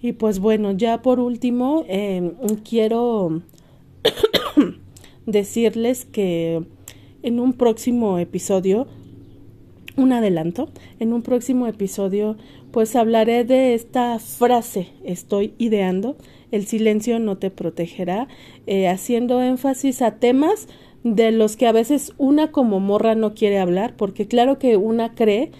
Y 0.00 0.12
pues 0.12 0.38
bueno, 0.38 0.70
ya 0.70 1.02
por 1.02 1.18
último, 1.18 1.84
em, 1.88 2.34
quiero 2.62 3.42
decirles 5.26 6.04
que 6.04 6.62
en 7.24 7.40
un 7.40 7.54
próximo 7.54 8.20
episodio 8.20 8.86
un 9.96 10.12
adelanto. 10.12 10.68
En 10.98 11.12
un 11.12 11.22
próximo 11.22 11.66
episodio 11.66 12.36
pues 12.76 12.94
hablaré 12.94 13.44
de 13.44 13.72
esta 13.72 14.18
frase 14.18 14.88
estoy 15.02 15.54
ideando, 15.56 16.16
el 16.50 16.66
silencio 16.66 17.18
no 17.18 17.38
te 17.38 17.50
protegerá, 17.50 18.28
eh, 18.66 18.88
haciendo 18.88 19.42
énfasis 19.42 20.02
a 20.02 20.16
temas 20.16 20.68
de 21.02 21.30
los 21.30 21.56
que 21.56 21.66
a 21.66 21.72
veces 21.72 22.12
una 22.18 22.50
como 22.50 22.78
morra 22.80 23.14
no 23.14 23.32
quiere 23.32 23.58
hablar, 23.58 23.96
porque 23.96 24.26
claro 24.26 24.58
que 24.58 24.76
una 24.76 25.14
cree 25.14 25.52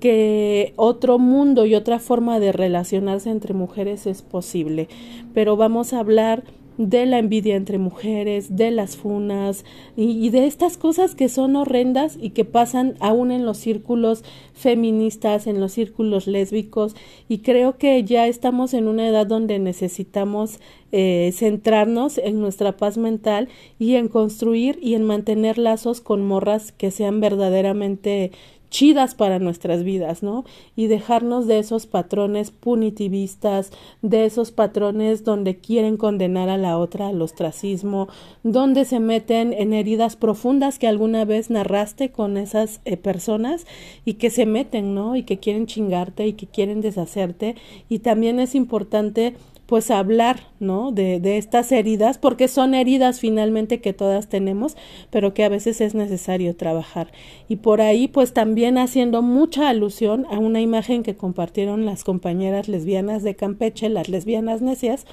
que 0.00 0.74
otro 0.76 1.18
mundo 1.18 1.64
y 1.64 1.74
otra 1.74 1.98
forma 1.98 2.38
de 2.38 2.52
relacionarse 2.52 3.30
entre 3.30 3.54
mujeres 3.54 4.06
es 4.06 4.20
posible, 4.22 4.88
pero 5.32 5.56
vamos 5.56 5.92
a 5.92 6.00
hablar 6.00 6.44
de 6.78 7.06
la 7.06 7.18
envidia 7.18 7.56
entre 7.56 7.76
mujeres, 7.76 8.56
de 8.56 8.70
las 8.70 8.96
funas 8.96 9.64
y, 9.96 10.30
de 10.30 10.46
estas 10.46 10.76
cosas 10.76 11.16
que 11.16 11.28
son 11.28 11.56
horrendas 11.56 12.16
y 12.20 12.30
que 12.30 12.44
pasan 12.44 12.94
aún 13.00 13.32
en 13.32 13.44
los 13.44 13.58
círculos 13.58 14.22
feministas, 14.54 15.48
en 15.48 15.60
los 15.60 15.72
círculos 15.72 16.28
lésbicos 16.28 16.94
y 17.28 17.38
creo 17.38 17.78
que 17.78 18.02
ya 18.04 18.28
estamos 18.28 18.74
en 18.74 18.86
una 18.86 19.08
edad 19.08 19.26
donde 19.26 19.58
necesitamos 19.58 20.60
eh, 20.92 21.32
centrarnos 21.34 22.16
en 22.16 22.40
nuestra 22.40 22.76
paz 22.76 22.96
mental 22.96 23.48
y 23.78 23.96
en 23.96 24.08
construir 24.08 24.78
y 24.80 24.94
en 24.94 25.04
mantener 25.04 25.58
lazos 25.58 26.00
con 26.00 26.24
morras 26.24 26.72
que 26.72 26.92
sean 26.92 27.20
verdaderamente 27.20 28.30
chidas 28.70 29.14
para 29.14 29.38
nuestras 29.38 29.84
vidas, 29.84 30.22
¿no? 30.22 30.44
Y 30.76 30.86
dejarnos 30.86 31.46
de 31.46 31.58
esos 31.58 31.86
patrones 31.86 32.50
punitivistas, 32.50 33.70
de 34.02 34.24
esos 34.24 34.50
patrones 34.50 35.24
donde 35.24 35.58
quieren 35.58 35.96
condenar 35.96 36.48
a 36.48 36.58
la 36.58 36.78
otra 36.78 37.08
al 37.08 37.22
ostracismo, 37.22 38.08
donde 38.42 38.84
se 38.84 39.00
meten 39.00 39.52
en 39.52 39.72
heridas 39.72 40.16
profundas 40.16 40.78
que 40.78 40.88
alguna 40.88 41.24
vez 41.24 41.50
narraste 41.50 42.10
con 42.10 42.36
esas 42.36 42.80
eh, 42.84 42.96
personas 42.96 43.66
y 44.04 44.14
que 44.14 44.30
se 44.30 44.46
meten, 44.46 44.94
¿no? 44.94 45.16
Y 45.16 45.22
que 45.22 45.38
quieren 45.38 45.66
chingarte 45.66 46.26
y 46.26 46.34
que 46.34 46.46
quieren 46.46 46.80
deshacerte. 46.80 47.56
Y 47.88 48.00
también 48.00 48.40
es 48.40 48.54
importante 48.54 49.34
pues 49.68 49.90
hablar, 49.90 50.40
¿no? 50.60 50.92
De, 50.92 51.20
de 51.20 51.36
estas 51.36 51.70
heridas, 51.72 52.16
porque 52.16 52.48
son 52.48 52.72
heridas 52.72 53.20
finalmente 53.20 53.82
que 53.82 53.92
todas 53.92 54.26
tenemos, 54.26 54.78
pero 55.10 55.34
que 55.34 55.44
a 55.44 55.50
veces 55.50 55.82
es 55.82 55.94
necesario 55.94 56.56
trabajar. 56.56 57.12
Y 57.48 57.56
por 57.56 57.82
ahí, 57.82 58.08
pues 58.08 58.32
también 58.32 58.78
haciendo 58.78 59.20
mucha 59.20 59.68
alusión 59.68 60.24
a 60.30 60.38
una 60.38 60.62
imagen 60.62 61.02
que 61.02 61.16
compartieron 61.16 61.84
las 61.84 62.02
compañeras 62.02 62.66
lesbianas 62.66 63.22
de 63.22 63.36
Campeche, 63.36 63.90
las 63.90 64.08
lesbianas 64.08 64.62
necias, 64.62 65.04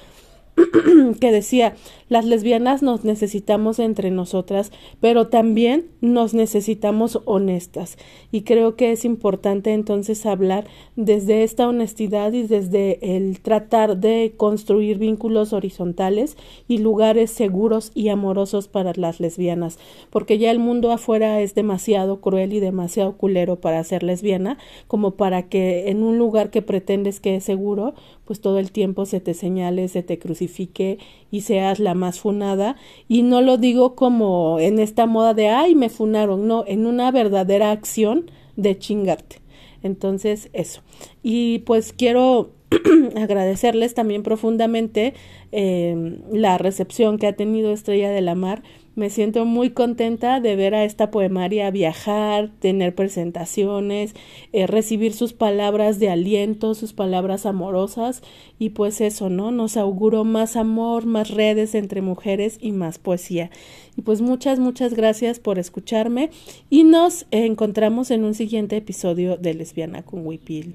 que 1.20 1.32
decía, 1.32 1.74
las 2.08 2.24
lesbianas 2.24 2.82
nos 2.82 3.04
necesitamos 3.04 3.78
entre 3.78 4.10
nosotras, 4.10 4.72
pero 5.00 5.28
también 5.28 5.86
nos 6.00 6.34
necesitamos 6.34 7.20
honestas. 7.24 7.98
Y 8.32 8.42
creo 8.42 8.76
que 8.76 8.92
es 8.92 9.04
importante 9.04 9.72
entonces 9.72 10.24
hablar 10.24 10.66
desde 10.94 11.42
esta 11.42 11.68
honestidad 11.68 12.32
y 12.32 12.44
desde 12.44 13.16
el 13.16 13.40
tratar 13.40 13.98
de 13.98 14.34
construir 14.36 14.98
vínculos 14.98 15.52
horizontales 15.52 16.36
y 16.68 16.78
lugares 16.78 17.30
seguros 17.30 17.90
y 17.94 18.08
amorosos 18.08 18.68
para 18.68 18.92
las 18.94 19.20
lesbianas, 19.20 19.78
porque 20.10 20.38
ya 20.38 20.50
el 20.50 20.58
mundo 20.58 20.90
afuera 20.90 21.40
es 21.40 21.54
demasiado 21.54 22.20
cruel 22.20 22.52
y 22.52 22.60
demasiado 22.60 23.16
culero 23.16 23.56
para 23.56 23.82
ser 23.84 24.02
lesbiana, 24.02 24.58
como 24.86 25.12
para 25.12 25.48
que 25.48 25.90
en 25.90 26.02
un 26.02 26.18
lugar 26.18 26.50
que 26.50 26.62
pretendes 26.62 27.20
que 27.20 27.36
es 27.36 27.44
seguro, 27.44 27.94
pues 28.26 28.40
todo 28.40 28.58
el 28.58 28.72
tiempo 28.72 29.06
se 29.06 29.20
te 29.20 29.34
señale, 29.34 29.88
se 29.88 30.02
te 30.02 30.18
crucifique 30.18 30.98
y 31.30 31.42
seas 31.42 31.78
la 31.78 31.94
más 31.94 32.20
funada. 32.20 32.76
Y 33.08 33.22
no 33.22 33.40
lo 33.40 33.56
digo 33.56 33.94
como 33.94 34.58
en 34.58 34.78
esta 34.78 35.06
moda 35.06 35.32
de, 35.32 35.48
ay, 35.48 35.74
me 35.74 35.88
funaron, 35.88 36.46
no, 36.46 36.64
en 36.66 36.86
una 36.86 37.10
verdadera 37.12 37.70
acción 37.70 38.30
de 38.56 38.78
chingarte. 38.78 39.36
Entonces, 39.82 40.50
eso. 40.52 40.82
Y 41.22 41.60
pues 41.60 41.92
quiero 41.92 42.50
agradecerles 43.16 43.94
también 43.94 44.22
profundamente 44.22 45.14
eh, 45.52 46.18
la 46.32 46.58
recepción 46.58 47.18
que 47.18 47.28
ha 47.28 47.36
tenido 47.36 47.72
Estrella 47.72 48.10
de 48.10 48.20
la 48.20 48.34
Mar 48.34 48.62
me 48.96 49.10
siento 49.10 49.44
muy 49.44 49.70
contenta 49.70 50.40
de 50.40 50.56
ver 50.56 50.74
a 50.74 50.84
esta 50.84 51.10
poemaria 51.10 51.70
viajar, 51.70 52.50
tener 52.58 52.94
presentaciones, 52.94 54.14
eh, 54.52 54.66
recibir 54.66 55.12
sus 55.12 55.34
palabras 55.34 56.00
de 56.00 56.08
aliento, 56.08 56.74
sus 56.74 56.94
palabras 56.94 57.44
amorosas 57.44 58.22
y 58.58 58.70
pues 58.70 59.02
eso, 59.02 59.28
¿no? 59.28 59.50
Nos 59.50 59.76
auguro 59.76 60.24
más 60.24 60.56
amor, 60.56 61.04
más 61.04 61.30
redes 61.30 61.74
entre 61.74 62.00
mujeres 62.00 62.58
y 62.60 62.72
más 62.72 62.98
poesía. 62.98 63.50
Y 63.96 64.02
pues 64.02 64.22
muchas, 64.22 64.58
muchas 64.58 64.94
gracias 64.94 65.40
por 65.40 65.58
escucharme 65.58 66.30
y 66.70 66.84
nos 66.84 67.26
encontramos 67.30 68.10
en 68.10 68.24
un 68.24 68.34
siguiente 68.34 68.78
episodio 68.78 69.36
de 69.36 69.54
Lesbiana 69.54 70.02
con 70.02 70.26
Wipil. 70.26 70.74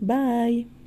Bye. 0.00 0.79